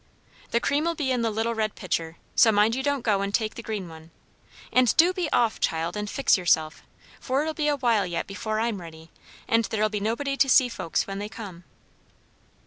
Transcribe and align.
"'The 0.49 0.59
cream'll 0.59 0.95
be 0.95 1.11
in 1.11 1.21
the 1.21 1.29
little 1.29 1.53
red 1.53 1.75
pitcher 1.75 2.17
so 2.33 2.51
mind 2.51 2.73
you 2.73 2.81
don't 2.81 3.03
go 3.03 3.21
and 3.21 3.35
take 3.35 3.53
the 3.53 3.61
green 3.61 3.87
one. 3.87 4.09
And 4.73 4.97
do 4.97 5.13
be 5.13 5.31
off, 5.31 5.59
child, 5.59 5.95
and 5.95 6.09
fix 6.09 6.39
yourself; 6.39 6.81
for 7.19 7.43
it'll 7.43 7.53
be 7.53 7.67
a 7.67 7.75
while 7.75 8.07
yet 8.07 8.25
before 8.25 8.59
I'm 8.59 8.81
ready, 8.81 9.11
and 9.47 9.65
there'll 9.65 9.89
be 9.89 9.99
nobody 9.99 10.35
to 10.37 10.49
see 10.49 10.69
folks 10.69 11.05
when 11.05 11.19
they 11.19 11.29
come." 11.29 11.65